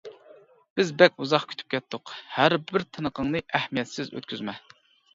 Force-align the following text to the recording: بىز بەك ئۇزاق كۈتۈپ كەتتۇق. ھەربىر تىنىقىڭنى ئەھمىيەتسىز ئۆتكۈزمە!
بىز 0.79 0.89
بەك 1.01 1.21
ئۇزاق 1.25 1.45
كۈتۈپ 1.51 1.69
كەتتۇق. 1.75 2.15
ھەربىر 2.39 2.89
تىنىقىڭنى 2.95 3.47
ئەھمىيەتسىز 3.57 4.15
ئۆتكۈزمە! 4.17 4.61